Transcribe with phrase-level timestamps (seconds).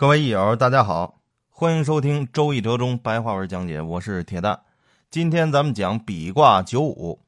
[0.00, 1.20] 各位益友，大家好，
[1.50, 4.58] 欢迎收听《周易折中》白话文讲解，我是铁蛋。
[5.10, 7.20] 今天咱们讲比卦九五，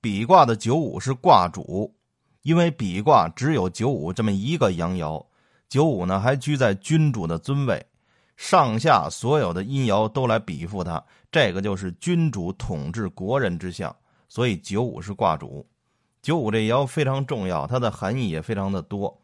[0.00, 1.94] 比卦的九五是卦主，
[2.42, 5.24] 因为比卦只有九五这么一个阳爻，
[5.68, 7.86] 九五呢还居在君主的尊位，
[8.36, 11.00] 上下所有的阴爻都来比附它，
[11.30, 13.94] 这个就是君主统治国人之象，
[14.28, 15.64] 所以九五是卦主。
[16.20, 19.16] 九五这爻非常重要，它的含义也非常的多。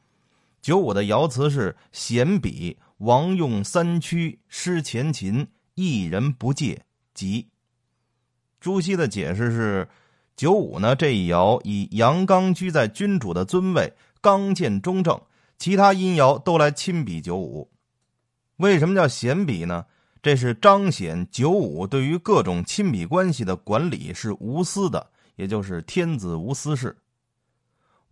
[0.64, 2.78] 九五的爻辞是险比。
[2.98, 6.80] 王用三驱，失前秦，一人不借，
[7.12, 7.46] 吉。
[8.60, 9.86] 朱熹的解释是：
[10.34, 13.92] 九五呢这一爻以阳刚居在君主的尊位，
[14.22, 15.20] 刚健中正，
[15.58, 17.70] 其他阴爻都来亲比九五。
[18.56, 19.84] 为什么叫贤比呢？
[20.22, 26.96] 这是彰显九五对于各种亲比关系的管理是无私的，也就是天子无私事。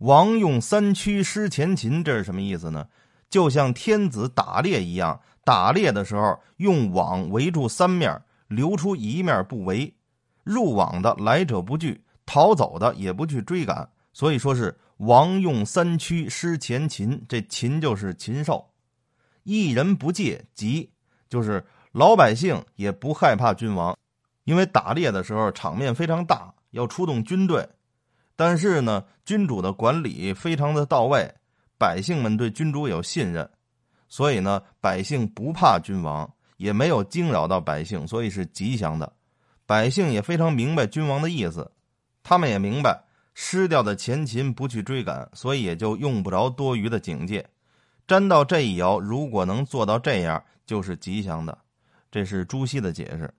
[0.03, 2.85] 王用三驱，失前秦，这是什么意思呢？
[3.29, 9.95] 就像天子打猎一样，打猎的时候用网围住三面，留出一面不围，
[10.43, 13.89] 入网的来者不拒，逃走的也不去追赶。
[14.11, 18.71] 所以说是王用三驱失前禽，这禽就是禽兽。
[19.43, 20.91] 一人不戒急，
[21.29, 23.97] 就是老百姓也不害怕君王，
[24.43, 27.69] 因为打猎的时候场面非常大，要出动军队，
[28.35, 31.33] 但是呢，君主的管理非常的到位。
[31.75, 33.49] 百姓们对君主有信任，
[34.07, 39.11] 所以呢，百姓不怕君王，也没有惊扰到百姓，所以是吉祥的。
[39.65, 41.69] 百姓也非常明白君王的意思，
[42.21, 43.03] 他们也明白
[43.33, 47.45] 失掉的前秦不去追赶，所以也就用不着多余的警戒。
[48.07, 51.57] 沾到这一爻，如果能做到这样，就是吉祥的。
[52.11, 53.33] 这是朱熹的解释。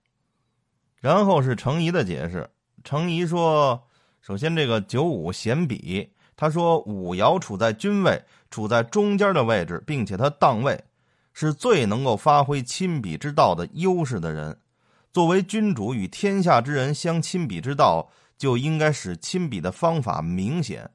[0.99, 2.47] 然后是程颐的解释。
[2.83, 3.87] 程颐说
[4.25, 10.83] ：“首先，这个九五显比。”他说：“五爻处在君位，处在中间的位置，并且他当位，
[11.31, 14.57] 是最能够发挥亲笔之道的优势的人。
[15.13, 20.89] 作为君主与天下之人相亲笔之道，就应该使亲笔的方法明显。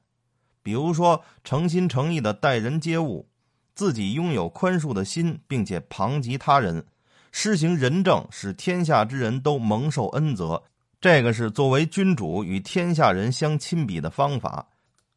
[0.61, 3.29] 比如说，诚心诚意的待人接物，
[3.73, 6.85] 自己拥有宽恕的心，并且旁及他人，
[7.31, 10.61] 施行仁政，使天下之人都蒙受恩泽。
[11.01, 14.67] 这个是作为君主与天下人相亲比的方法。”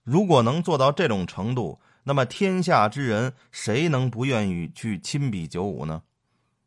[0.03, 6.03] 如果能做到这种程度，那么天下之人谁能不愿意去亲比九五呢？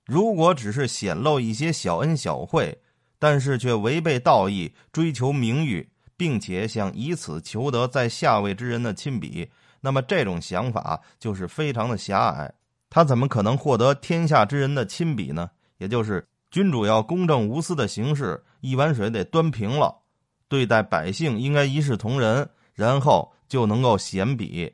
[0.05, 2.75] 如果只是显露一些小恩小惠，
[3.19, 9.47] 但是却违背道义，追求名誉，并且想以此求得在下位之人的亲比，
[9.81, 12.51] 那么这种想法就是非常的狭隘。
[12.89, 15.51] 他怎么可能获得天下之人的亲比呢？
[15.77, 19.95] 也就是君主要公正无私的行事，一碗水得端平了，
[20.47, 22.49] 对待百姓应该一视同仁。
[22.73, 24.71] 然后就能够显比，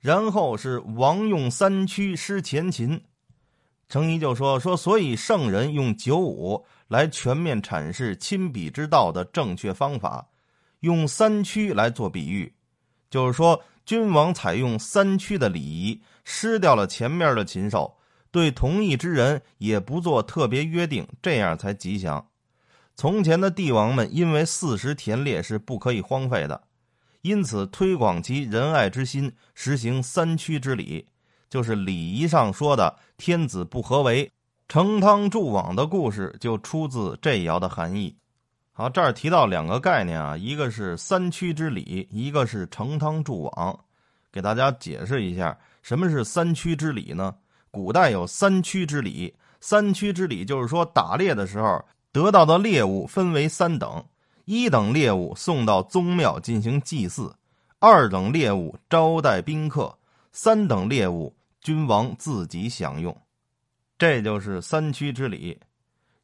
[0.00, 2.98] 然后是王用三驱失前秦，
[3.90, 10.26] 程颐就说说，所以圣人用九五来全面阐释亲笔之道的正确方法，
[10.80, 12.50] 用三驱来做比喻，
[13.10, 17.98] 就是说君王采用三驱的礼仪，失掉了前面的禽兽，
[18.30, 22.26] 对同意之人也不做特别约定，这样才吉祥。
[22.98, 26.60] 从前的帝王们因为四时田猎是不可以荒废的。
[27.22, 31.06] 因此，推广其仁爱之心，实行三驱之礼，
[31.48, 34.28] 就是礼仪上说的“天子不合为，
[34.66, 38.12] 成汤筑网”的故事，就出自这爻的含义。
[38.72, 43.78] 好，这儿提到两个概念啊，一个是三驱之礼，一个是成汤筑网。
[44.32, 47.32] 给大家解释一下，什么是三驱之礼呢？
[47.70, 54.04] 古代有三驱之礼，三驱之礼就是说，打猎的时候得到的猎物分为三等。
[54.44, 57.34] 一等猎物送到宗庙进行祭祀，
[57.78, 59.98] 二等猎物招待宾客，
[60.32, 63.14] 三等猎物君王自己享用，
[63.98, 65.60] 这就是三区之礼。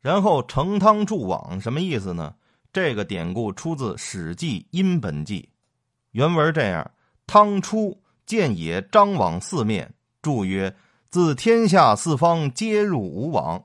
[0.01, 2.35] 然后成汤筑网什么意思呢？
[2.73, 5.41] 这个典故出自《史记·殷本纪》，
[6.13, 6.91] 原文这样：
[7.27, 10.75] 汤出见野张网四面，注曰
[11.11, 13.63] ：“自天下四方皆入吾网。”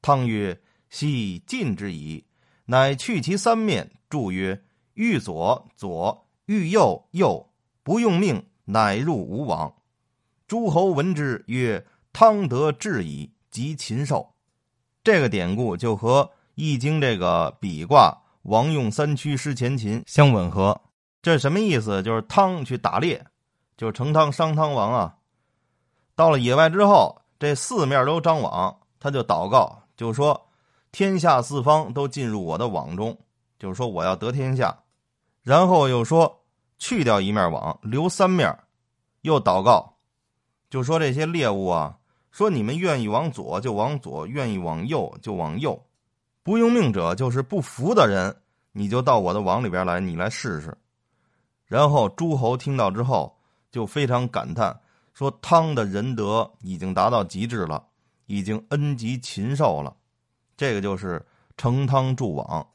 [0.00, 0.58] 汤曰
[0.96, 2.24] ：“悉尽之矣。”
[2.64, 3.90] 乃去其三面。
[4.08, 4.62] 注曰
[4.94, 7.50] ：“欲左左，欲右右，
[7.82, 9.74] 不用命，乃入吴王。”
[10.46, 11.84] 诸侯闻之曰
[12.14, 14.34] ：“汤得志矣，及禽兽。”
[15.02, 16.22] 这个典故就和
[16.54, 20.80] 《易经》这个比卦“王用三驱失前禽”相吻合。
[21.20, 22.00] 这什么意思？
[22.04, 23.26] 就是汤去打猎，
[23.76, 25.16] 就成汤商汤王啊。
[26.14, 30.45] 到了野外之后，这四面都张网，他就祷告，就说
[30.96, 33.14] ：“天下四方都进入我的网中。”
[33.60, 34.74] 就是说我要得天下，
[35.42, 36.42] 然后又说
[36.78, 38.58] 去掉一面网，留三面，
[39.20, 39.98] 又祷告，
[40.70, 41.98] 就说这些猎物啊，
[42.30, 45.78] 说你们愿意往左就往左，愿意往右就往右。
[46.42, 48.34] 不用命者就是不服的人，
[48.72, 50.74] 你就到我的网里边来，你来试试。
[51.66, 53.36] 然后诸侯听到之后
[53.70, 54.80] 就非常感叹，
[55.12, 57.84] 说汤的仁德已经达到极致了，
[58.24, 59.95] 已经恩及禽兽了。
[60.56, 61.24] 这个就是
[61.56, 62.66] 成汤助网，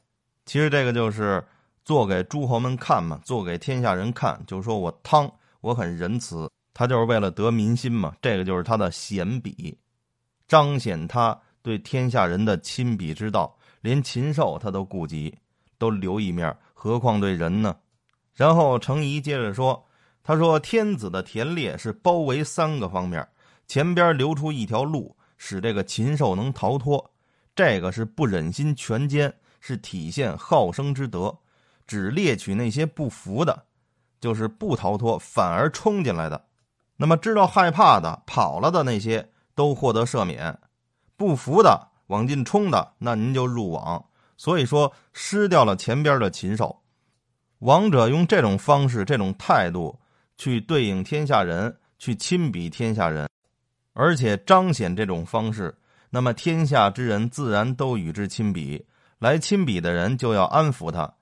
[0.46, 1.44] 其实这个就是
[1.84, 5.30] 做给诸侯们看嘛，做给天下人看，就是说我汤
[5.60, 8.14] 我很仁慈，他就是为了得民心嘛。
[8.22, 9.76] 这个就是他的贤比，
[10.46, 13.56] 彰显他对天下人的亲笔之道。
[13.80, 15.36] 连禽兽他都顾及，
[15.76, 17.74] 都留一面，何况对人呢？
[18.32, 19.84] 然后程颐接着说
[20.22, 23.26] ：“他说天子的田猎是包围三个方面，
[23.66, 27.11] 前边留出一条路，使这个禽兽能逃脱。
[27.54, 31.36] 这个是不忍心全歼，是体现好生之德，
[31.86, 33.64] 只猎取那些不服的，
[34.20, 36.44] 就是不逃脱反而冲进来的。
[36.96, 40.58] 那么知道害怕的跑了的那些都获得赦免，
[41.16, 44.04] 不服的。”往进冲的，那您就入网。
[44.36, 46.82] 所以说，失掉了前边的禽兽，
[47.60, 49.98] 王者用这种方式、这种态度
[50.36, 53.30] 去对应天下人，去亲比天下人，
[53.94, 55.74] 而且彰显这种方式，
[56.12, 58.86] 那么天下之人自然都与之亲比。
[59.18, 61.14] 来亲比的人就要安抚他，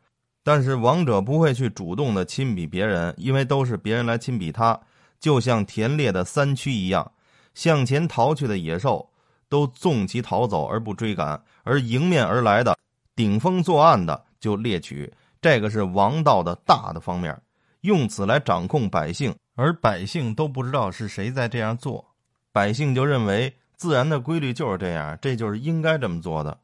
[0.44, 4.78] 但是王者不会去主动的亲比别人，因为都是别人来亲比他，
[5.18, 7.12] 就像田猎的三驱一样，
[7.54, 9.06] 向前逃去的野兽。
[9.50, 12.78] 都纵其逃走而不追赶，而迎面而来的
[13.16, 15.12] 顶风作案的就猎取。
[15.42, 17.36] 这个是王道的大的方面，
[17.80, 22.14] 用此来掌控百姓，而百姓都不知道是谁在这样做，
[22.52, 26.60] 百姓就认为自然的规律就是这样，这就是应该这么做的。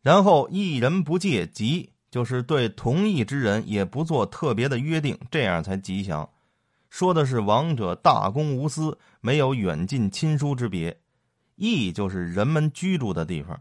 [0.00, 6.26] 然后一人不借吉，就是对同意之人也不做特别的约定，这样才吉祥。
[6.88, 10.98] 说的是王者大公无私，没有远近亲疏之别。
[11.56, 13.54] 邑就是人们居住的地方，《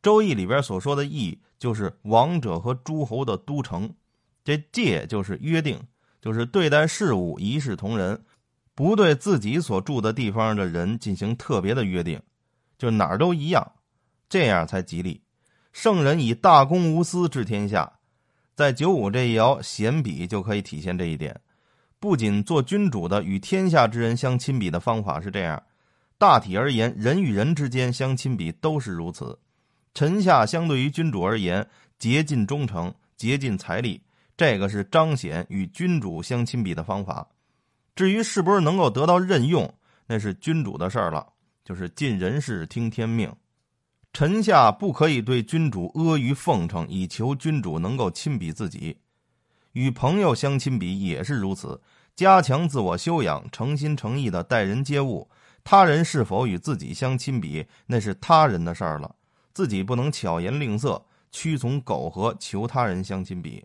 [0.00, 3.94] 周易》里边所说的邑就是王者和诸侯的都城。
[4.42, 5.78] 这戒就是约定，
[6.18, 8.18] 就是对待事物一视同仁，
[8.74, 12.20] 不对自己所住的地方的人进行特别的约定，
[12.78, 13.72] 就哪儿都一样，
[14.28, 15.22] 这样才吉利。
[15.72, 17.92] 圣人以大公无私治天下，
[18.54, 21.40] 在九五这一爻显比就可以体现这一点。
[21.98, 25.62] 不仅做君主的与天下之人相亲比的方法是这样。
[26.18, 29.38] 大体而言，人与人之间相亲比都是如此。
[29.94, 31.66] 臣下相对于君主而言，
[31.98, 34.02] 竭尽忠诚，竭尽财力，
[34.36, 37.28] 这个是彰显与君主相亲比的方法。
[37.94, 39.72] 至于是不是能够得到任用，
[40.06, 41.26] 那是君主的事儿了，
[41.64, 43.32] 就是尽人事，听天命。
[44.12, 48.96] 臣下不可以对君主阿谀奉承，以求君主能够亲比自己。
[49.72, 51.80] 与朋友相亲比也是如此，
[52.14, 55.26] 加强自我修养，诚心诚意的待人接物。
[55.64, 59.14] 他人是否与自己相亲比，那是他人的事儿了。
[59.54, 63.64] 自己不能巧言令色、屈从苟合，求他人相亲比。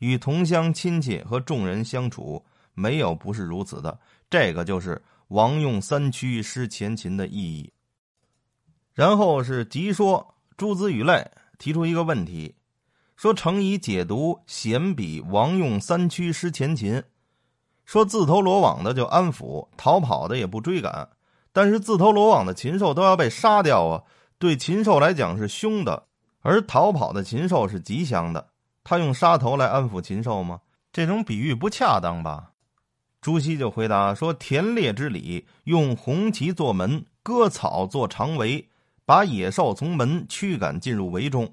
[0.00, 2.44] 与同乡亲戚和众人相处，
[2.78, 3.98] 没有不是如此的。
[4.30, 7.72] 这个就是王用三驱失前秦的意义。
[8.94, 12.54] 然后是急说诸子语类提出一个问题，
[13.16, 17.02] 说程颐解读贤比王用三驱失前秦，
[17.84, 21.08] 说自投罗网的就安抚，逃跑的也不追赶。
[21.52, 24.04] 但是自投罗网的禽兽都要被杀掉啊！
[24.38, 26.06] 对禽兽来讲是凶的，
[26.42, 28.50] 而逃跑的禽兽是吉祥的。
[28.84, 30.60] 他用杀头来安抚禽兽吗？
[30.92, 32.52] 这种比喻不恰当吧？
[33.20, 38.68] 朱熹就回答说：“田猎之礼，用红旗做门，割草做长围，
[39.04, 41.52] 把野兽从门驱赶进入围中。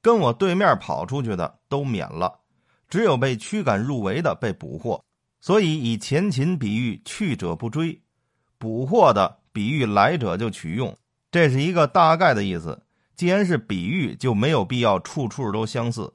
[0.00, 2.40] 跟我对面跑出去的都免了，
[2.88, 5.02] 只有被驱赶入围的被捕获。
[5.40, 8.00] 所以以前秦比喻去者不追。”
[8.58, 10.96] 捕获的比喻来者就取用，
[11.30, 12.82] 这是一个大概的意思。
[13.14, 16.10] 既然是比喻，就没有必要处处都相似。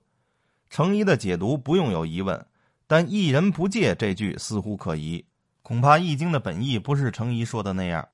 [0.71, 2.45] 程颐的解读不用有疑问，
[2.91, 5.23] 但“一人不借”这句似乎可疑，
[5.61, 8.09] 恐怕《易经》的本意不是程颐说的那样。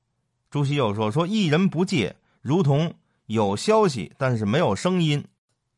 [0.52, 2.94] 朱熹又说：“说一人不借，如同
[3.26, 5.26] 有消息，但是没有声音，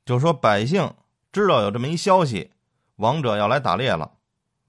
[0.03, 0.93] 就说百姓
[1.31, 2.51] 知道有这么一消息，
[2.97, 4.11] 王者要来打猎了，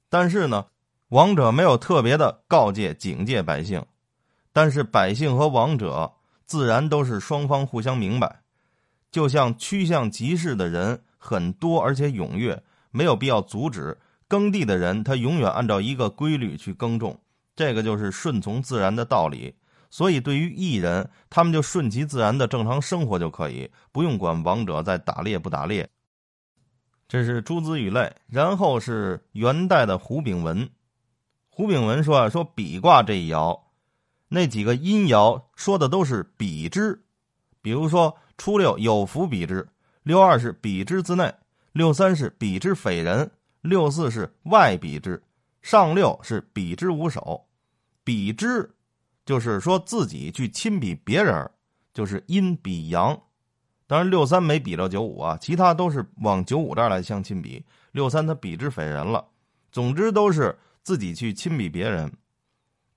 [0.08, 0.66] 但是呢。”
[1.10, 3.84] 王者没有特别的告诫警戒百姓，
[4.52, 6.12] 但是百姓和王者
[6.46, 8.42] 自然都是双方互相明白。
[9.10, 13.98] 就像趋向集市的人很多而且踊跃，没有必要阻止
[14.30, 17.18] 耕地的人，他永远按照一个规律去耕种，
[17.56, 19.52] 这个就是顺从自然的道理。
[19.90, 25.90] 所以对于艺人，他们就顺其自然的正常生活就可以，不用管王者在打猎不打猎。
[27.08, 30.70] 这是诸子语类，然后是元代的胡炳文。
[31.48, 33.60] 胡炳文说：“啊，说比卦这一爻，
[34.28, 37.02] 那几个阴爻说的都是比之，
[37.60, 39.68] 比如说初六有福比之，
[40.04, 41.34] 六二是比之自内，
[41.72, 43.28] 六三是比之匪人，
[43.62, 45.22] 六四是外比之，
[45.60, 47.46] 上六是比之无首。
[48.02, 48.74] 比之
[49.24, 51.50] 就是说自己去亲比别人，
[51.92, 53.20] 就是阴比阳。
[53.86, 57.64] 当然六三没比到九五啊，其他都是往九五这儿来相亲比。
[57.92, 59.26] 六三他比之匪人了，
[59.70, 62.10] 总之都是自己去亲比别人。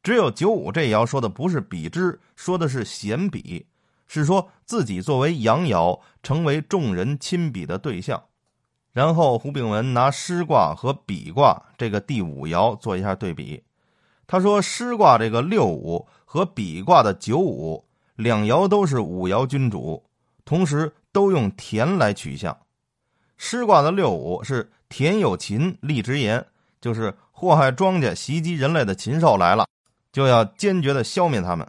[0.01, 3.65] 只有九五这爻说的不是比之，说的是贤比，
[4.07, 8.23] 是说自己作为阳爻成为众人亲比的对象。
[8.93, 13.61] 然后胡炳文拿师卦和比卦这个第五爻做一下对比，
[14.27, 17.83] 他说师卦这个六五和比卦的九五
[18.15, 20.03] 两爻都是五爻君主，
[20.45, 22.55] 同时都用田来取象。
[23.35, 26.45] 师卦的六五是田有禽，立直言，
[26.79, 29.65] 就是祸害庄稼、袭击人类的禽兽来了。
[30.11, 31.67] 就要坚决的消灭他们。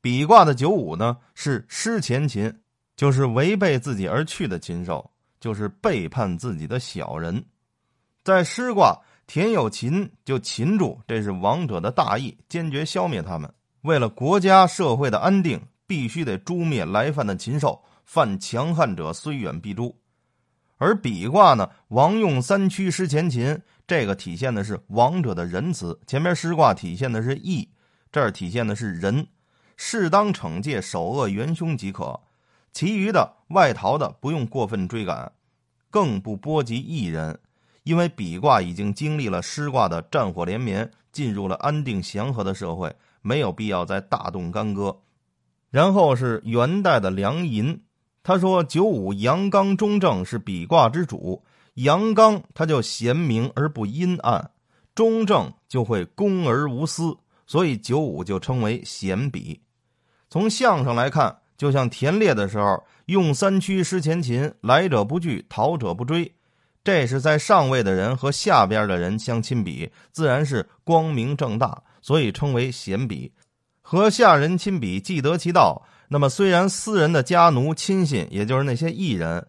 [0.00, 2.60] 比卦的九五呢，是失前禽，
[2.96, 5.10] 就是违背自己而去的禽兽，
[5.44, 7.44] 就是背叛自己的小人。
[8.22, 13.52] 在师卦田有禽，就擒住，这是王者的大义，坚决消灭他们。
[13.82, 19.94] 为了国家社会的安定，必须得诛灭来犯的禽兽，犯强悍者虽远必诛。
[20.78, 23.60] 而比卦呢，王用三驱失前禽。
[23.86, 27.68] 这个体现的是王者的仁慈，前面师卦体现的是义，
[28.10, 29.26] 这儿体现的是仁，
[29.76, 32.18] 适当惩戒首恶元凶即可，
[32.72, 35.30] 其余的外逃的不用过分追赶，
[35.94, 37.38] 更不波及一人，
[37.84, 45.00] 因为比卦已经经历了师卦的战火连绵，进入了安定祥和的社会，没有必要再大动干戈。
[45.70, 47.80] 然后是元代的梁寅，
[48.24, 51.44] 他说九五阳刚中正是比卦之主。
[51.74, 54.50] 阳刚，他就贤明而不阴暗；
[54.96, 59.60] 中正就会公而无私，所以九五就称为贤比。
[60.28, 66.32] 从相上来看，就像田猎的时候用三驱失前禽，来者不拒，逃者不追。
[66.82, 73.32] 这是在上位的人和下边的人相亲比，自然是光明正大，所以称为贤比。
[73.80, 75.86] 和下人亲比，既得其道。
[76.08, 79.46] 那么虽然私人的家奴亲信，也就是那些艺人。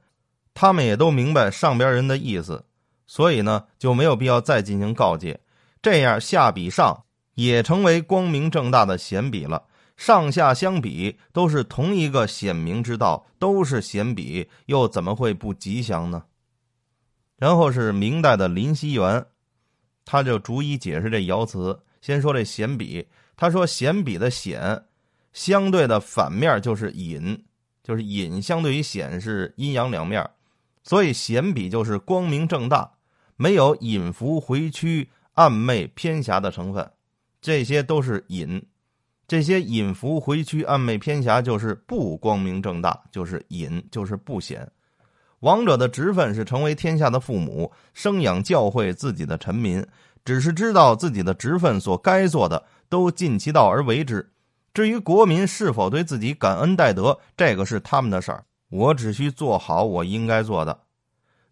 [0.53, 2.63] 他们也都明白上边人的意思，
[3.07, 5.37] 所以呢就没有必要再进行告诫。
[5.81, 9.61] 这样下比上也成为光明正大的贤比了。
[9.95, 16.23] 上下相比都是同一个显明之道，都是显比，又怎么会不吉祥呢？
[17.37, 19.25] 然后是明代的林熙元，
[20.03, 21.79] 他就逐一解释这爻辞。
[22.01, 24.83] 先说这显比，他说显比的显，
[25.33, 27.43] 相对的反面就是隐，
[27.83, 30.29] 就是隐相对于显是阴阳两面。
[30.83, 32.91] 所以显比就是光明正大，
[33.37, 36.91] 没有隐伏回曲、暗昧偏狭的成分，
[37.41, 38.63] 这些都是隐。
[39.27, 44.69] 这些隐伏回曲、暗昧偏狭就是不光明正大，就是隐，就是不显。
[45.39, 49.85] 王者的职分是成为天下的父母，生养教诲自己的臣民，
[50.23, 54.27] 只是知道自己的职分所该做的，都尽其道而为之。
[54.73, 58.43] 至于国民是否对自己感恩戴德，这个是他们的事儿。
[58.69, 60.77] 我只需做好我应该做的。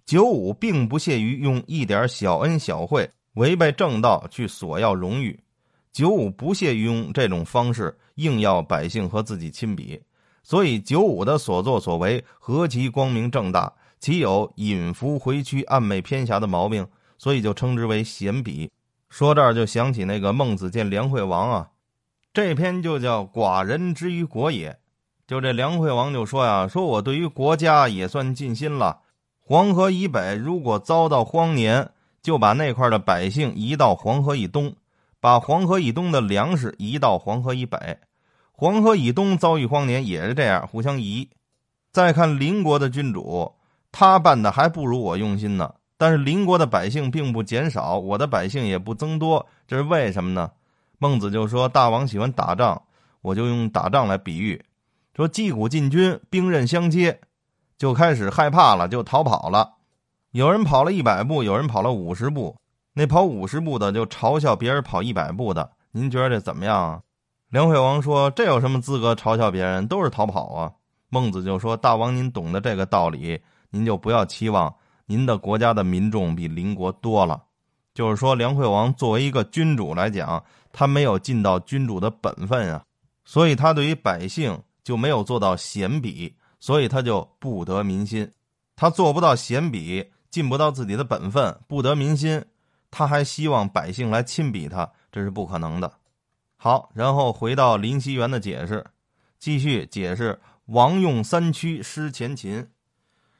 [0.06, 5.40] 九五并不屑于用一点小恩小惠违背正道去索要荣誉，
[5.94, 10.02] 九五不屑于用这种方式硬要百姓和自己亲比，
[10.42, 16.86] 所以九五的所作所为何其光明正大，岂有隐伏回曲、暗昧偏狭的毛病？
[17.20, 18.70] 所以就称之为贤比。
[19.08, 21.70] 说这儿就想起那个孟子见梁惠王啊，
[22.34, 24.76] 这篇就叫寡人之于国也。
[25.28, 29.02] 就这梁惠王就说呀：“说我对于国家也算尽心了。
[29.40, 34.76] 黄河以北如果遭到荒年，就把那块的百姓移到黄河以东，
[35.24, 37.98] 把黄河以东的粮食移到黄河以北。
[38.52, 41.30] 黄河以东遭遇荒年也是这样，互相移。
[41.94, 43.50] 再看邻国的君主，
[43.90, 45.76] 他办的还不如我用心呢。
[45.98, 50.52] 但是邻国的百姓并不减少，我的百姓也不增多，这是为什么呢？
[50.98, 52.82] 孟子就说：大王喜欢打仗，
[53.22, 54.62] 我就用打仗来比喻。”
[55.16, 57.22] 说击鼓进军，兵刃相接，
[57.78, 59.76] 就开始害怕了，就逃跑了。
[60.32, 62.58] 有人跑了一百步，有人跑了五十步。
[62.94, 65.70] 那跑五十步的就嘲笑别人跑一百步的。
[65.92, 67.02] 您觉得这怎么样啊？
[67.50, 69.88] 梁惠王说：“这有什么资格嘲笑别人？
[69.88, 70.72] 都是逃跑啊。”
[71.10, 74.74] 孟子就说：“大王，您懂得这个道理，您就不要期望
[75.06, 77.44] 您的国家的民众比邻国多了。
[77.94, 82.84] 就是说，梁惠王作为一个君主来讲，他没有尽到君主的本分啊，
[83.26, 88.30] 所以他对于百姓。”就没有做到贤比，所以他就不得民心。
[88.76, 92.44] 他做不到贤比，尽不到自己的本分，不得民心，
[92.96, 95.92] 他还希望百姓来亲比他，这是不可能的。
[96.58, 98.86] 好，然后回到林熙元的解释，
[99.40, 102.70] 继续解释王用三驱失前秦，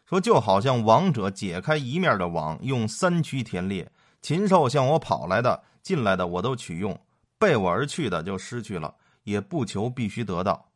[0.10, 3.92] 说就好像王者解开一面的网，用三驱填列，
[4.24, 7.00] 禽兽向我跑来的、进来的我都取用，
[7.38, 10.72] 背我而去的就失去了，也不求必须得到。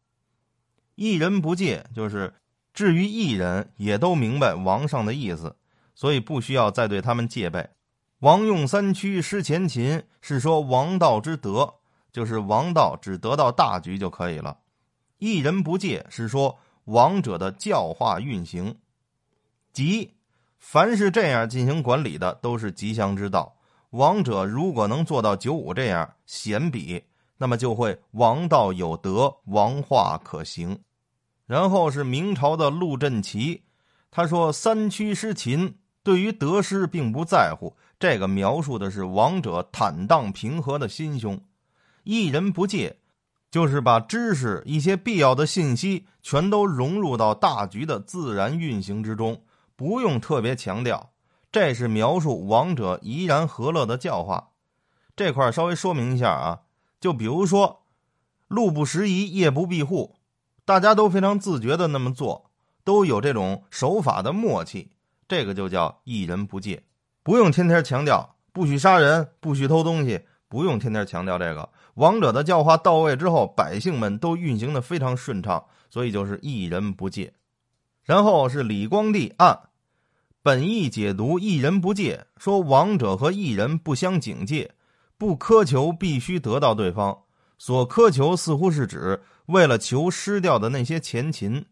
[0.94, 2.32] 一人不戒，就是
[2.76, 5.56] 至于一人也都明白王上的意思，
[5.96, 7.68] 所以不需要再对他们戒备。
[8.20, 11.76] 王用三驱失前秦，是说王道之德，
[12.12, 14.58] 就是王道只得到大局就可以了。
[15.20, 18.76] 一人不戒，是说王者的教化运行。
[19.72, 20.16] 即
[20.58, 23.56] 凡是这样进行管理的，都是吉祥之道。
[23.92, 27.04] 王者如果能做到九五这样贤比，
[27.38, 30.80] 那么就会王道有德，王化可行。
[31.46, 33.62] 然后是明朝的陆振奇，
[34.10, 41.40] 他说：“三驱失秦。”对于得失并不在乎，这个描述的是王者坦荡平和的心胸。
[42.04, 42.98] 一人不戒，
[43.50, 49.42] 就是把知识一些必要的信息全都融入到大局的自然运行之中，
[49.76, 51.12] 不用特别强调。
[51.52, 54.50] 这是描述王者怡然和乐的教化。
[55.16, 56.60] 这块稍微说明一下啊，
[57.00, 57.82] 就比如说，
[58.48, 60.16] 路不拾遗，夜不闭户，
[60.66, 62.52] 大家都非常自觉的那么做，
[62.84, 64.92] 都有这种守法的默契。
[65.28, 66.84] 这个就叫一人不戒，
[67.28, 71.68] 不用天天强调不许杀人、不许偷东西，不用天天强调这个。
[71.96, 77.34] 王者的教化到位之后，百姓们都运行的非常顺畅，所以就是一人不戒。
[78.06, 79.60] 然后是李光地按
[80.42, 84.72] 本意解读一人不戒，说王者和一人不相警戒，
[85.18, 87.24] 不苛求必须得到对方，
[87.58, 91.66] 所苛求似乎是指为了求失掉的那些前秦。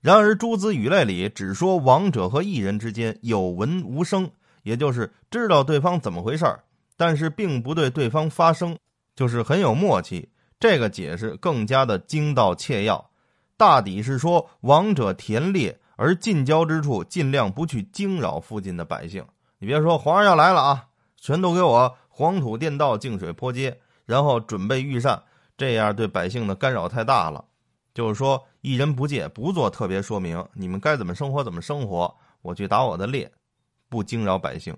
[0.00, 4.28] 然而，诸子语类里只说王者和异人之间有闻无声，
[4.66, 6.64] 也就是知道对方怎么回事儿
[6.96, 8.76] 但是并不对对方发声，
[9.14, 10.28] 就是很有默契。
[10.58, 13.10] 这个解释更加的精到切要，
[13.56, 19.24] 大抵是说王者田猎，而近郊之处尽量不去惊扰附近的百姓。
[19.58, 25.22] 你别说皇上要来了啊，全都给我黄土垫道、净水坡街，然后准备御膳，
[25.56, 27.44] 这样对百姓的干扰太大了。
[27.94, 33.30] 就是说，一人不借，不做特别说明，你们该怎么生活怎么生活，我去打我的猎，
[33.88, 34.76] 不惊扰百姓。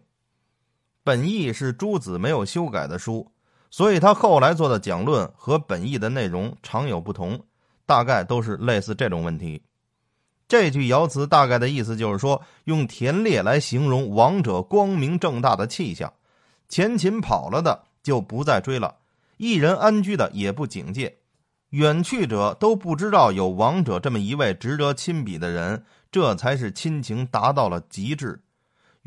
[1.05, 3.33] 本意是诸子没有修改的书，
[3.71, 7.40] 所以他后来做的讲论和本意的内容常有不同，
[7.87, 9.62] 大概都是类似这种问题。
[10.47, 16.12] 这句爻辞大概的意思就是说，用田猎来形容王者光明正大的气象，
[16.68, 18.97] 前秦跑了的就不再追了，
[19.37, 21.18] 一人安居的也不警戒。
[21.71, 28.40] 远去者都不知道有王者这么一位值得亲笔的人，这才是亲情达到了极致。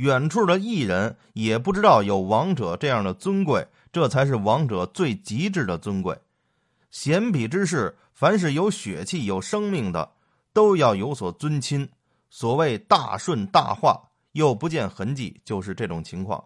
[0.02, 6.18] 远处的异人也不知道有王者这样的尊贵，这才是王者最极致的尊贵。
[6.90, 10.12] 贤比之事，凡是有血气、有生命的，
[10.54, 11.88] 都要有所尊亲。
[12.32, 16.44] 所谓大顺大化，又不见痕迹，就是这种情况。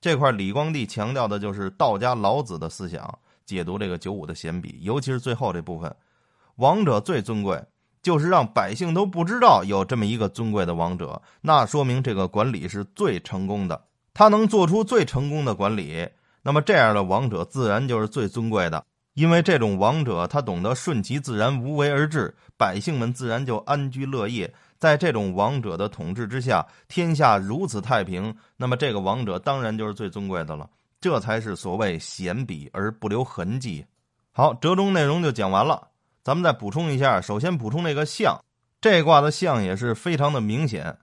[0.00, 3.18] 这块李光地强调的就是道家老子的思想。
[3.44, 5.92] 解读这个九五的闲笔，尤其是最后这部分，
[6.54, 7.60] 王者最尊贵，
[8.02, 13.80] 就是让百姓都不知道有这么一个尊贵的王者，那说明这个管理是最成功的。
[14.12, 16.06] 他能做出最成功的管理，
[16.42, 18.84] 那么这样的王者自然就是最尊贵的。
[19.14, 24.52] 因为这种王者，他懂得顺其自然，无为而治，百姓们自然就安居乐业。
[24.78, 30.68] 在这种王者的统治之下，天下如此太平，那么这个王者当然就是最尊贵的了。
[31.00, 33.84] 这才是所谓显笔而不留痕迹。
[34.32, 35.88] 好，折中内容就讲完了。
[36.24, 38.40] 咱们再补充一下，首先补充那个象，
[38.80, 40.96] 这卦的象也是非常的明显。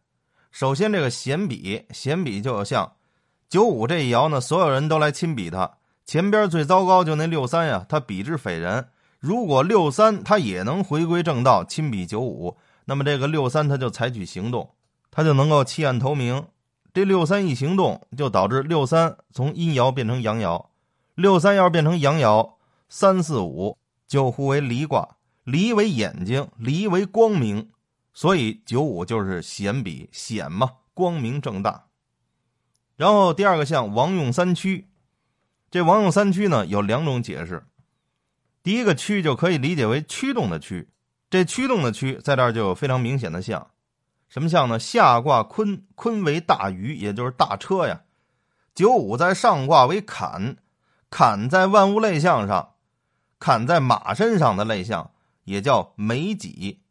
[0.50, 2.94] 首先，这个闲笔，闲笔就有象。
[3.50, 5.70] 九五这一爻呢，所有人都来亲笔他。
[6.06, 8.88] 前边最糟糕就那六三呀，他比之匪人。
[9.20, 14.70] 如果六三他也能回归正道，亲笔九五，那么这个六三他就采取行动，
[15.12, 16.46] 他就能够弃暗投明。
[16.94, 20.66] 这六三一行动，就导致六三从阴爻变成阳爻，
[21.16, 22.54] 六三要变成阳爻，
[22.88, 23.78] 三四五
[24.10, 27.70] 就互为离卦，离为眼睛，离为光明，
[28.12, 31.86] 所以九五就是显比显嘛，光明正大。
[32.98, 34.90] 然后第二个象王用三驱，
[35.70, 37.64] 这王用三驱呢有两种解释，
[38.64, 40.90] 第一个驱就可以理解为驱动的驱，
[41.30, 43.68] 这驱动的驱在这儿就有非常明显的象。
[44.28, 44.78] 什么象呢？
[44.78, 48.02] 下卦坤，坤为大鱼，也就是大车呀。
[48.76, 50.58] 九五在上卦为坎，
[51.10, 52.74] 坎在万物类象上，
[53.40, 55.12] 砍在马身上的类象
[55.46, 56.82] 也叫美己。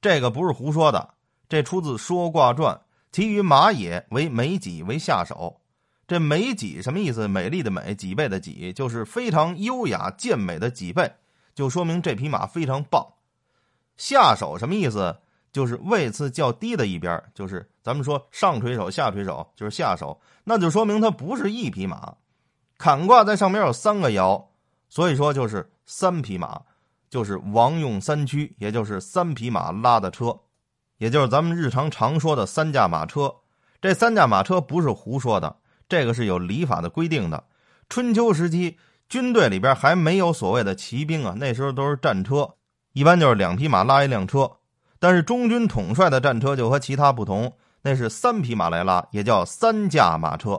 [0.00, 1.14] 这个不是胡说的，
[1.48, 2.74] 这出自《说卦传》，
[3.12, 5.60] 其余马也为美己为下手。
[6.06, 7.26] 这美己什么意思？
[7.28, 11.10] 美丽的美，脊背的脊，就是非常优雅健美的脊背，
[11.54, 13.06] 就说明这匹马非常棒。
[13.96, 15.16] 下手什么意思？
[15.50, 22.16] 就是位次较低的一边，就是咱们说上垂手、下垂手，就是下手，那就说明它不是一匹马。
[22.76, 24.46] 坎卦在上面有三个爻，
[24.88, 26.62] 所以说就是三匹马，
[27.10, 30.40] 就是王用三驱，也就是三匹马拉的车，
[30.98, 33.34] 也就是咱们日常常说的三驾马车。
[33.80, 35.56] 这三驾马车不是胡说的，
[35.88, 37.44] 这个是有礼法的规定的。
[37.88, 42.54] 春秋时期，军队里边还没有所谓的骑兵啊，那时候都是战车，
[42.94, 44.50] 一般就是两匹马拉一辆车。
[44.98, 50.58] 但是中军统帅的战车就和其他不同，那是三匹马来拉，也叫三驾马车，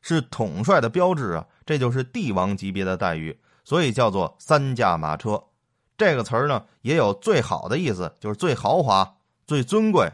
[0.00, 1.44] 是统帅的标志啊。
[1.64, 5.42] 这就是帝王级别的待遇，所以叫做三驾马车。
[5.98, 10.08] 这个词儿呢，也有最好的意思，就是最豪华、最尊贵。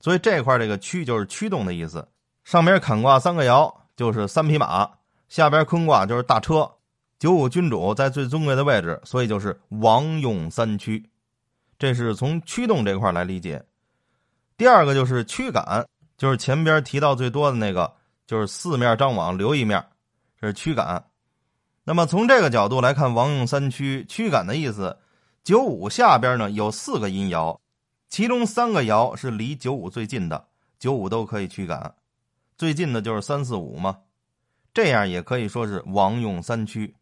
[0.00, 2.06] 所以这块这个驱就是驱动的意思。
[2.44, 4.90] 上边坎卦三个爻就是三匹马，
[5.30, 6.70] 下边坤卦就是大车。
[7.18, 11.08] 九五君主在最尊贵的位置，所以就是王用三驱。
[11.78, 13.64] 这是从驱动这块来理解，
[14.58, 15.86] 第二个就是驱赶，
[16.18, 17.90] 就是前边提到最多的那个，
[18.26, 19.82] 就是四面张网留一面，
[20.38, 21.02] 这是驱赶。
[21.84, 24.98] 那么从这个角度来看，王用三驱，驱赶的意思，
[25.42, 27.58] 九五下边呢有四个阴爻，
[28.08, 31.94] 其中三个爻是离九五最近的，九五都可以驱赶，
[32.56, 34.00] 最近的就是三四五嘛，
[34.74, 36.94] 这样也可以说是王用三驱。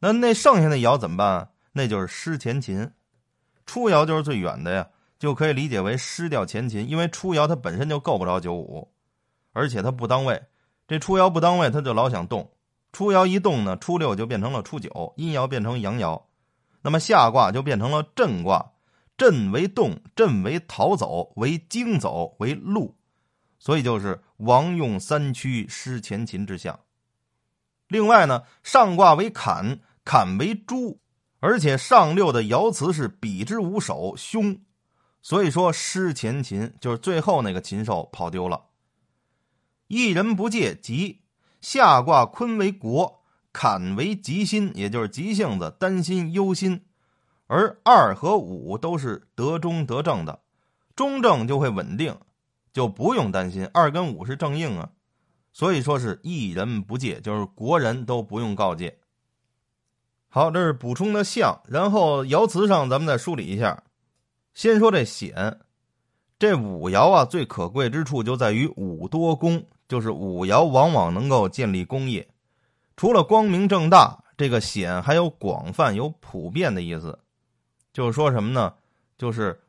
[0.00, 1.50] 那那剩下的爻怎么办？
[1.72, 2.90] 那就是失前秦。
[3.64, 4.88] 初爻就是最远的呀，
[5.18, 8.90] 就可以理解为失掉前秦，因为初爻它本身就够不着九五，
[9.52, 10.42] 而且它不当位。
[10.86, 12.50] 这初爻不当位，它就老想动。
[12.92, 16.22] 初爻一动呢，初六就变成了初九，阴爻变成阳爻，
[16.82, 18.72] 那么下卦就变成了震卦。
[19.16, 22.96] 震为动，震为逃走，为惊走，为路，
[23.58, 26.78] 所以就是王用三驱失前秦之象。
[27.88, 31.00] 另外呢，上卦为坎，坎为猪。
[31.40, 34.60] 而且上六的爻辞是比之无首，凶，
[35.22, 38.66] 所以说失前禽就是最后那个禽兽跑丢了。
[39.86, 41.22] 一人不借吉，
[41.60, 46.84] 下卦坤为国，坎为吉心，也就是急性子、担心、忧心。
[47.46, 50.40] 而二和五都是得中得正的，
[50.94, 52.14] 中正就会稳定，
[52.72, 53.68] 就不用担心。
[53.72, 54.90] 二跟五是正应啊，
[55.52, 58.98] 所以说是一人不借，就是国人都不用告诫。
[60.28, 63.82] 好，这是补充的象，然后爻辞上咱们再梳理一下。
[64.52, 65.58] 先说这险，
[66.38, 72.28] 这五爻啊，最可贵之处就在于五多功，就是五爻往往能够建立功业。
[72.96, 77.18] 除了光明正大，这个显还有广泛、有普遍的意思。
[77.92, 78.74] 就是说什么呢？
[79.16, 79.60] 就是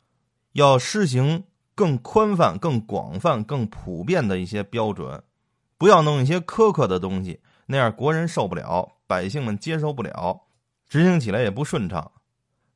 [0.52, 5.24] 要施行更宽泛、更广泛、更普遍的一些标准，
[5.78, 10.42] 不要弄一些苛刻的东西，那样国人受不了，百姓们接受不了。
[10.88, 12.12] 执行起来也不顺畅，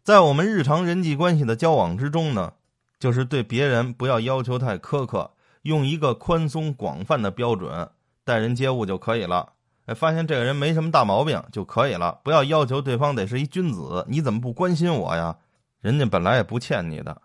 [0.03, 2.53] 在我们日常人际关系的交往之中呢，
[2.99, 5.31] 就是对别人不要要求太苛刻，
[5.63, 7.89] 用一个宽松广泛的标准
[8.23, 9.51] 待人接物就可以了。
[9.85, 14.05] 哎，发现这个人没什么大毛病就可以了，不要要求对方得是一君子。
[14.07, 15.35] 你怎么不关心我呀？
[15.81, 17.21] 人家本来也不欠你的。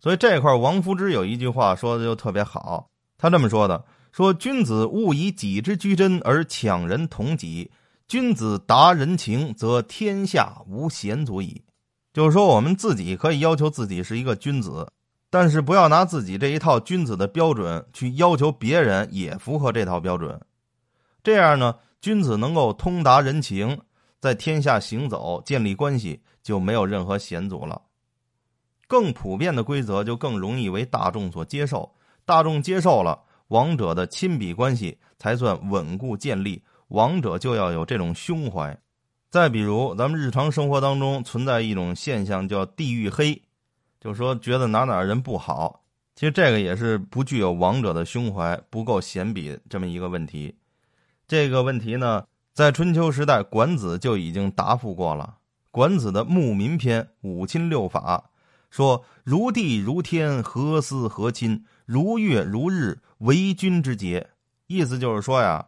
[0.00, 2.88] 所以这块王夫之有一句话说的就特别好，
[3.18, 7.70] 他这么说的：说君子勿以己之居真而抢人同己。
[8.08, 11.62] 君子达人情，则天下无贤足矣。
[12.12, 14.88] 就是说，我们自己可以要求自己是一个君子，
[15.38, 20.40] 但是不要拿自己这一套君子的标准去要求别人也符合这套标准。
[21.22, 23.78] 这样呢，君子能够通达人情，
[24.18, 27.82] 在天下行走、建立关系，就没有任何险阻了。
[28.88, 31.94] 更普遍的规则就更容易为大众所接受，
[32.24, 36.62] 大众接受了，王者的亲笔关系才算稳固建立。
[36.88, 38.74] 王者就要有这种胸怀。
[39.28, 43.42] 再比如，咱们日常生活当中存在一种现象，叫地域黑，
[44.06, 45.82] 就说觉得哪哪人不好。
[46.14, 50.54] 其实这个也是不具有王者的胸怀，不够显比这么一个问题。
[51.26, 55.38] 这个问题呢，在春秋时代，管子就已经答复过了。
[55.72, 58.30] 管子的《牧民篇》五亲六法
[58.70, 61.64] 说：“如地如天，何思何亲？
[61.84, 64.28] 如月如日，为君之节。”
[64.68, 65.66] 意思就是说呀。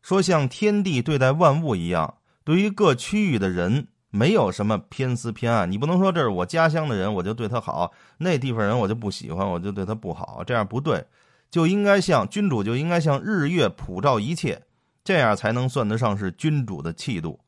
[0.00, 5.66] 说像天地对待万物一样，对于各区域的人没有什么偏私偏爱。
[5.66, 10.44] 你不能说这是我家乡的人，我就对他好；那地方人我就不喜欢，我就对他不好。
[10.46, 11.04] 这样不对，
[11.50, 14.62] 就应该像君主就应该像日月普照一切，
[15.02, 17.40] 这样才能算得上是君主的气度。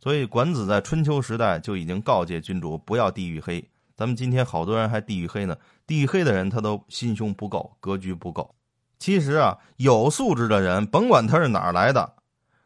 [0.00, 3.64] 所以管子在春秋时代就已经告诫君主不要地域黑。
[3.96, 8.52] 咱们今天好多人还地域黑呢，地域黑的人他都心胸不够，格局不够。
[8.98, 12.14] 其实啊，有素质的人，甭管他是哪儿来的，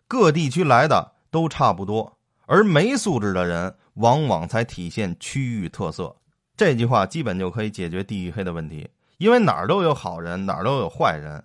[0.09, 6.15] 各地区来的都差不多；而没素质的人，往往才体现区域特色。
[6.57, 11.43] 这句话基本就可以解决地域黑的问题，因为哪儿都有好人，哪儿都有坏人。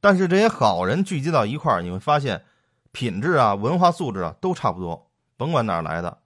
[0.00, 2.42] 但是这些好人聚集到一块儿，你会发现，
[2.90, 6.18] 品质啊、文化素质啊都差不多，甭管哪儿来的。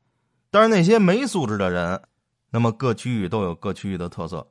[0.50, 2.00] 但是那些没素质的人，
[2.50, 4.46] 那么各区域都有各区域的特色，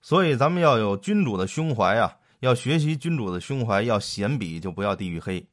[0.00, 5.46] 所以咱们要有君主的胸怀啊，要学习君主的胸怀，要贤比就不要地域黑。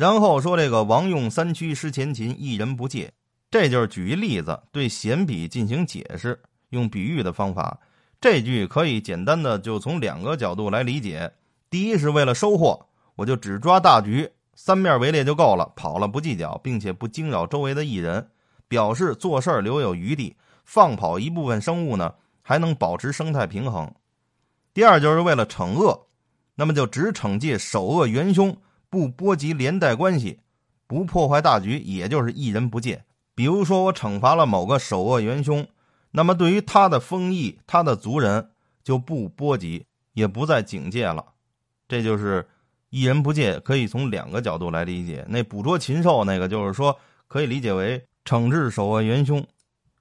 [0.00, 3.12] 然后说这个王用三驱失前秦，一人不借，
[3.50, 7.78] 这就是举一例子对贤比进行解释，用比喻的方法。
[8.18, 11.30] 这句可以简单的就从两个角度来理解。
[11.68, 18.26] 第一是为了收获，我就只抓大局，三面围猎就够了，跑了不计较，并且不惊扰周围的艺人，
[18.68, 20.34] 表示做事留有余地，
[20.64, 23.92] 放跑一部分生物呢，还能保持生态平衡。
[24.72, 26.06] 第二就是为了惩恶，
[26.54, 28.56] 那么就只惩戒首恶元凶，
[28.90, 30.40] 不波及连带关系，
[30.86, 33.04] 不破坏大局，也就是一人不借。
[33.34, 35.66] 比如说我惩罚了某个首恶元凶，
[36.10, 38.50] 那么对于他的封邑、他的族人
[38.82, 41.24] 就不波及，也不再警戒了。
[41.88, 42.46] 这就是
[42.90, 45.24] 一人不借，可以从两个角度来理解。
[45.28, 46.98] 那捕捉禽兽那个，就是说
[47.28, 49.46] 可以理解为惩治首恶元凶。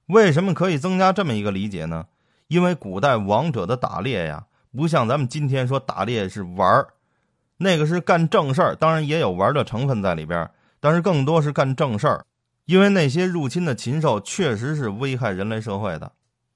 [0.07, 2.07] 为什么可以增加这么一个理解呢？
[2.47, 6.87] 因为古代王者的打猎呀，不像咱们今天说打猎是玩儿，
[7.59, 12.25] 那个是干正事儿，当然也有玩的成分在里边，但是更多是干正事儿。
[12.65, 16.11] 因为那些入侵的禽兽确实是危害人类社会的。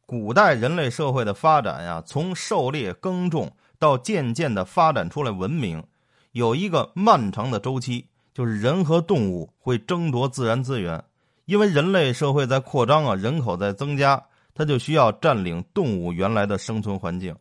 [0.07, 3.51] 古代人类社会的发展呀，从狩猎耕种。
[3.79, 5.83] 到渐渐的发展出来文明，
[6.31, 11.03] 有一个漫长的周期，就是人和动物会争夺自然资源，
[11.43, 14.23] 因为人类社会在扩张啊，人口在增加，
[14.55, 17.35] 它就需要占领动物原来的生存环境，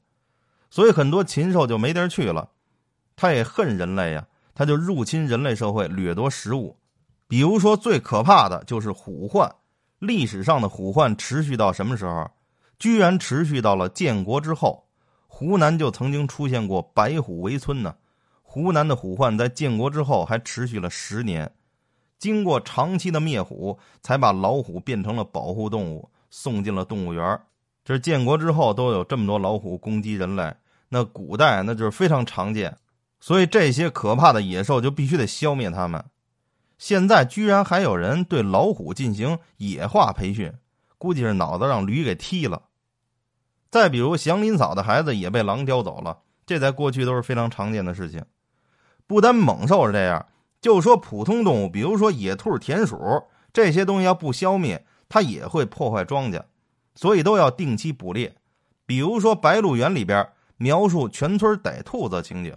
[0.69, 2.49] 所以很多禽兽就没地儿去了，
[3.17, 6.77] 他也恨人类呀，他就入侵人类社会，掠夺食物。
[7.29, 9.55] 比如说最可怕的就是虎患，
[9.99, 12.31] 历史上的虎患持续到什么时候？
[12.79, 14.87] 居然持续到了建国之后。
[15.35, 17.95] 湖南就曾经出现过白虎围村呢。
[18.43, 21.51] 湖南的虎患在建国之后还持续了十年，
[22.19, 27.41] 经过长期的灭虎，才把老虎变成了保护动物，送进了动物园。
[27.83, 30.55] 这建国之后都有这么多老虎攻击人类，
[30.91, 32.77] 那古代那就是非常常见，
[33.23, 36.05] 所以这些可怕的野兽就必须得消灭它们。
[36.77, 40.53] 现在居然还有人对老虎进行野化培训，
[40.99, 42.63] 估计是脑子让驴给踢了。
[43.71, 48.25] 再比如祥林嫂的孩子也被狼叼走了，这在过去都是非常常见的事情。
[49.07, 50.27] 不单猛兽是这样，
[50.61, 52.99] 就说普通动物，比如说野兔、田鼠
[53.53, 56.43] 这些东西，要不消灭，它也会破坏庄稼，
[56.97, 58.35] 所以都要定期捕猎。
[58.85, 62.53] 比如说《白鹿原》里边描述全村逮兔子情景，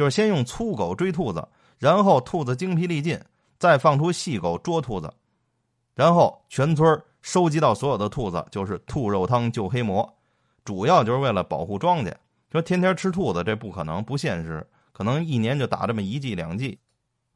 [0.00, 1.46] 就是先用粗狗追兔子，
[1.78, 3.20] 然后兔子精疲力尽，
[3.58, 5.12] 再放出细狗捉兔子，
[5.94, 10.10] 然后全村收集到所有的兔子，就是兔肉汤救黑魔。
[10.64, 12.14] 主要就是为了保护庄稼，
[12.50, 16.78] 说天天吃兔子这不可能，不现实，可能一年就打这么一季两季，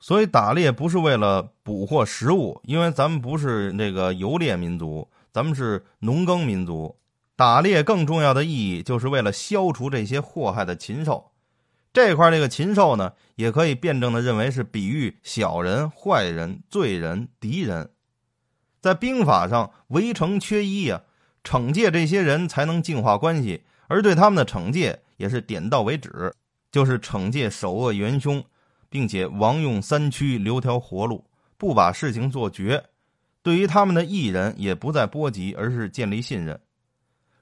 [0.01, 6.97] 所以打猎不是为了捕获食物，因为咱们不是那个游猎民族，咱们是农耕民族，
[7.37, 11.31] 打猎更重要的意义就是为了消除这些祸害的禽兽。
[11.95, 17.89] 这块这个禽兽呢，也可以辩证的认为是比喻小人、坏人、罪人、敌人，
[18.81, 21.01] 在兵法上围城缺一呀。
[21.45, 26.33] 惩戒这些人才能净化关系，而对他们的惩戒也是点到为止，
[26.73, 28.43] 就是惩戒首恶元凶，
[28.89, 31.23] 并且王用三驱留条活路，
[31.57, 32.83] 不把事情做绝。
[33.43, 36.59] 对于他们的艺人也不再波及，而是建立信任。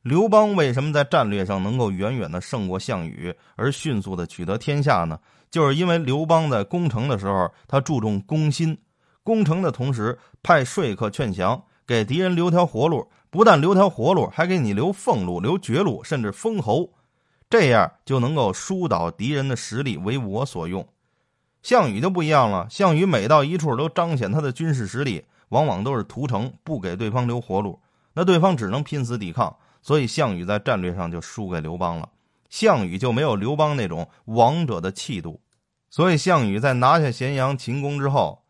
[0.02, 5.18] 刘邦为什么在战略上能够远远的胜过项羽，而迅速的取得天下呢？
[5.48, 8.76] 就是因为刘邦在攻城的时候，他注重攻心，
[9.22, 13.08] 攻城的同时派说客劝降，给敌人留条活路。
[13.30, 16.90] 不但留条活路，还给你留俸禄、留爵禄，甚至封侯，
[17.48, 20.86] 这样就能够疏导敌人的实力，为我所用。
[21.62, 27.78] 项羽就不一样了，项羽每到一处都彰显他的军事实力，往往都是屠城，不给对方留活路，
[28.14, 29.56] 那对方只能拼死抵抗。
[29.82, 32.08] 所以项羽在战略上就输给刘邦了。
[32.48, 35.40] 项羽就没有刘邦那种王者的气度，
[35.90, 38.42] 所以项羽在拿下咸阳、秦宫之后，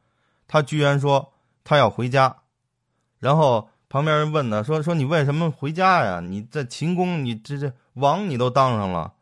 [0.46, 1.32] 他居然说
[1.64, 2.36] 他要回家，
[3.18, 3.68] 然后。
[3.92, 6.18] 旁边人问他，说：“说你为什么回家呀？
[6.20, 9.12] 你在秦宫，你这这王你都当上了，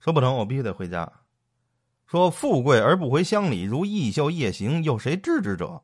[0.00, 1.10] 说不成，我必须得回家。
[2.06, 5.80] 说富贵而不回乡里，如异秀夜行，有谁知之者？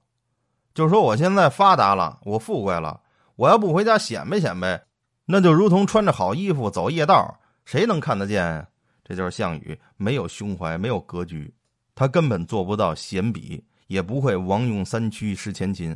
[0.75, 3.01] 就是说我现在发达了，我富贵了，
[3.37, 4.85] 我要不回家显摆显摆，
[5.31, 8.67] 那就如同穿着好衣服走夜道，谁能看得见？
[9.05, 11.53] 这就是项羽没有胸怀，没有格局，
[11.95, 15.95] 他根本做不到贤比，也不会王用三驱失前秦。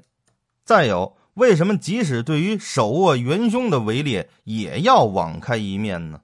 [0.65, 6.21] 再有，为什么即使对于手握元凶的围猎，也要网开一面呢？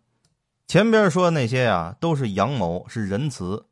[0.67, 3.57] 前边说的那些呀，都是阳谋，是仁慈。《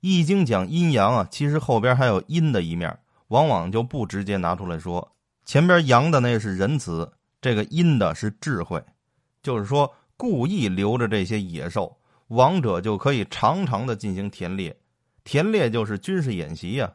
[0.00, 5.12] 易经》讲阴阳啊，其实后边还有阴的一面，往往就不直接拿出来说。
[5.46, 7.10] 前边阳的那是仁慈，
[7.42, 8.82] 这个阴的是智慧，
[9.42, 11.94] 就是说故意留着这些野兽。
[12.28, 14.74] 王者就可以常常的进行田猎，
[15.22, 16.90] 田猎就是军事演习呀，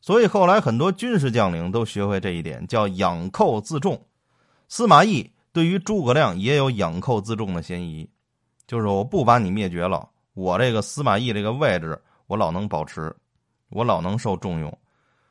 [0.00, 4.00] 所以后来很多军事将领都学会这一点，叫养寇自重。
[4.68, 8.08] 司马懿对于诸葛亮也有养寇自重的嫌疑，
[8.66, 13.14] 就是我不把你灭绝了，我这个司马懿这个位置我老能保持，
[13.68, 14.78] 我老能受重用。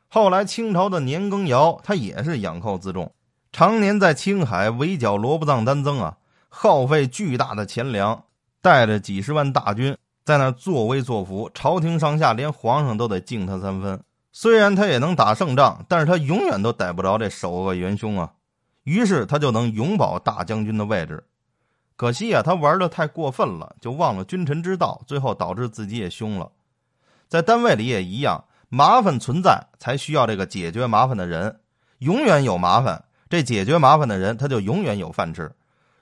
[0.08, 3.12] 后来清朝的年羹尧他也是养寇自重，
[3.52, 6.18] 常年在青海围剿罗布藏丹增啊，
[6.50, 8.24] 耗费巨大的钱粮。
[8.64, 14.00] 带着几十万大军在那作威作福，朝廷上下连皇上都得敬他三分。
[14.32, 18.34] 虽然他也能打胜仗，但是他永远都逮不着这首恶元凶啊。
[18.84, 21.24] 于是他就能永保大将军的位置。
[21.96, 26.52] 可惜啊，他玩的太过分了，就忘了君臣之道，最后导致自己也凶了。
[27.28, 31.62] 在单位里也一样，麻烦存在才需要这个解决麻烦的人。
[31.98, 35.50] 永远有麻烦，这解决麻烦的人他就永远有饭吃。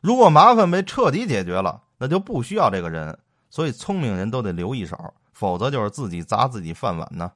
[0.01, 3.19] 如果麻烦被彻底解决了，那就不需要这个人，
[3.51, 7.31] 所以聪明人都得留一手，否则就是自己砸自己饭碗呢。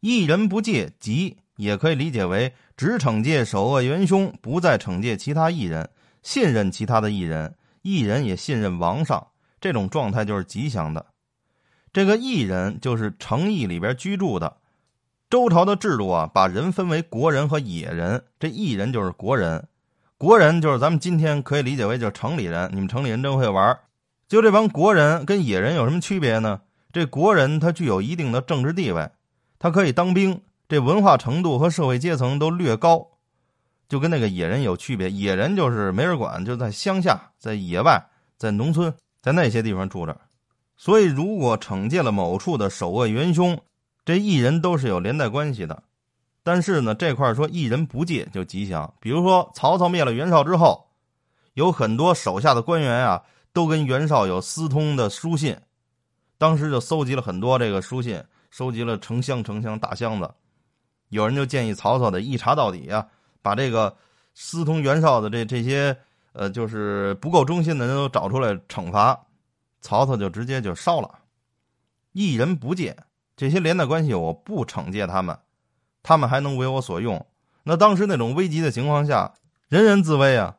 [0.00, 5.90] 一人不借急，也可以理解为只惩戒首恶元凶，不再惩戒其他艺人，
[6.22, 9.26] 信任其他的艺人，艺人也信任王上，
[9.60, 11.04] 这种状态就是吉祥的。
[11.92, 14.56] 这个艺人就是诚意里边居住的。
[15.28, 19.66] 周朝的制度啊，把人分为国人和野人，这艺人就是国人，
[20.16, 23.76] 国人就是咱们今天可以理解为就是城里人，你们城里人真会玩。
[24.28, 26.60] 就这帮国人跟野人有什么区别呢？
[26.92, 29.10] 这国人他具有一定的政治地位，
[29.58, 33.08] 他可以当兵，这文化程度和社会阶层都略高，
[33.88, 35.10] 就跟那个野人有区别。
[35.10, 38.00] 野人就是没人管，就在乡下、在野外、
[38.38, 40.16] 在农村，在那些地方住着。
[40.76, 43.58] 所以，如果惩戒了某处的首恶元凶，
[44.06, 45.82] 这一人都是有连带关系的。
[46.42, 48.94] 但是呢，这块说一人不借就吉祥。
[49.00, 50.88] 比如说，曹操灭了袁绍之后，
[51.52, 53.22] 有很多手下的官员啊。
[53.52, 55.58] 都跟袁绍有私通的书信，
[56.36, 60.30] 当时就搜集了很多这个书信，收集了成箱成箱大箱子。
[61.08, 63.06] 有人就建议曹操得一查到底啊，
[63.40, 63.96] 把这个
[64.34, 65.96] 私通袁绍的这这些
[66.32, 69.18] 呃，就是不够忠心的人都找出来惩罚。
[69.80, 71.20] 曹操就直接就烧了，
[72.12, 72.94] 一人不借，
[73.36, 75.38] 这些连带关系我不惩戒他们，
[76.02, 77.26] 他们还能为我所用。
[77.64, 79.34] 那当时那种危急的情况下，
[79.68, 80.56] 人人自危啊。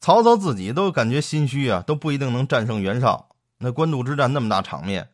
[0.00, 3.28] 曹操自己都感觉心虚啊，都不一定能战胜袁绍。
[3.58, 5.10] 那官渡之战那么大场面，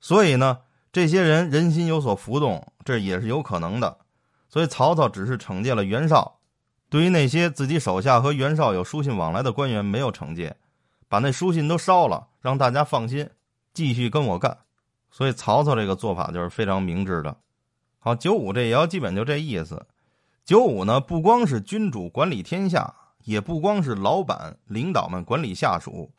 [0.00, 0.58] 所以呢，
[0.92, 3.96] 这些人人心有所浮动，这也是有可能的。
[4.50, 6.40] 所以曹操只是惩戒了袁绍，
[6.90, 10.54] 对于那些自己手下和袁绍有书信往来的官员没有惩戒，
[11.08, 13.30] 把那书信都烧了，让大家放心，
[13.72, 14.58] 继续跟我干。
[15.12, 17.36] 所以曹操这个做法就是非常明智的。
[18.00, 19.86] 好，九五这爻基本就这意思。
[20.44, 22.96] 九五呢，不光是君主管理天下。
[23.24, 26.10] 也不光是老板、领导们管理下属，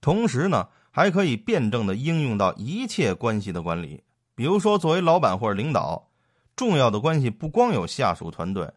[0.00, 4.02] 同时呢，还可以辩证的应用到一切关系的管理。
[4.34, 6.08] 比如说，作为老板或者领导，
[6.56, 8.72] 重要的关系不光有下属团队，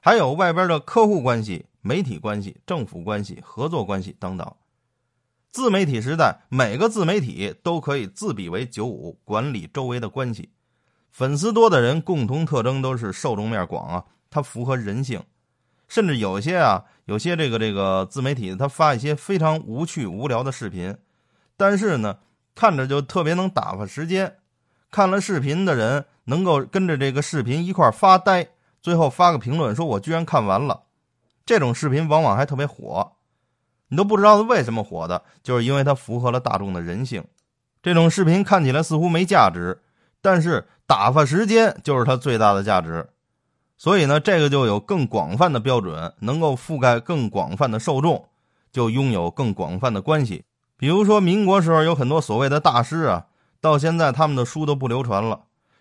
[0.00, 4.52] 还有外边的客户关系、媒体关系、政府关系、合作关系等等。
[5.52, 10.50] 自媒体时代，每个自媒体都可以自比为九五，管理周围的关系。
[11.10, 15.20] 粉丝多的人共同特征都是受众面广啊，它符合人性。
[15.88, 20.96] 甚至有些啊，有些这个这个自媒体，他发一些非常无趣无聊的视频，
[21.56, 22.18] 但是呢，
[22.54, 24.36] 看着就特别能打发时间。
[24.92, 28.48] 看了视频的人能够跟着这个视频一块发呆，
[28.80, 30.84] 最后发个评论说：“我居然看完了。”
[31.44, 33.12] 这种视频往往还特别火，
[33.90, 37.22] 你都不知道它为什么火的，就是因为它符合了大众的人性。
[37.82, 39.82] 这种视频看起来似乎没价值，
[40.22, 43.10] 但是打发时间就是它最大的价值。
[43.76, 48.28] 所以呢，这个就有更广泛的标准，能够覆盖更广泛的受众，
[48.70, 50.44] 就拥有更广泛的关系。
[50.76, 53.26] 比如说，民国时候有很多所谓的大师啊，
[53.60, 55.40] 到现在他们的书都不流传了，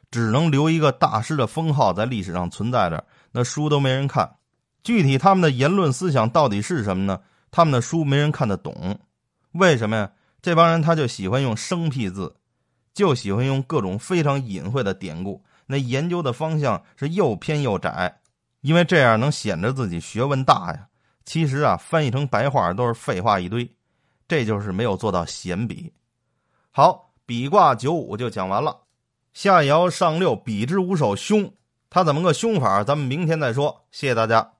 [0.09, 4.37] 只能留一个大师的封号在历史上存在着，那书都没人看。
[4.81, 7.19] 具体他们的言论思想到底是什么呢？
[7.51, 8.99] 他们的书没人看得懂，
[9.53, 10.11] 为什么呀？
[10.41, 12.33] 这帮人他就喜欢用生僻字，
[12.93, 15.43] 就喜欢用各种非常隐晦的典故。
[15.65, 18.21] 那研究的方向是又偏又窄，
[18.61, 20.87] 因为这样能显着自己学问大呀。
[21.25, 23.69] 其实啊，翻译成白话都是废话一堆，
[24.27, 25.91] 这就是没有做到闲笔。
[26.71, 28.75] 好，比卦九五就讲完了。
[29.33, 31.53] 下爻上六，比之五手凶，
[31.89, 32.83] 他怎么个凶法？
[32.83, 33.85] 咱们明天再说。
[33.91, 34.58] 谢谢大家。